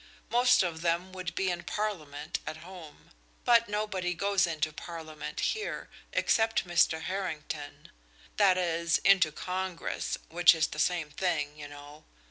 Most 0.31 0.63
of 0.63 0.81
them 0.81 1.11
would 1.13 1.35
be 1.35 1.51
in 1.51 1.61
Parliament 1.63 2.39
at 2.47 2.57
home; 2.65 3.11
but 3.45 3.69
nobody 3.69 4.15
goes 4.15 4.47
into 4.47 4.73
Parliament 4.73 5.39
here, 5.53 5.91
except 6.11 6.65
Mr. 6.67 7.03
Harrington 7.03 7.91
that 8.37 8.57
is, 8.57 8.97
into 9.05 9.31
Congress, 9.31 10.17
which 10.29 10.55
is 10.55 10.65
the 10.65 10.79
same 10.79 11.11
thing, 11.11 11.55
you 11.55 11.67
know. 11.67 12.05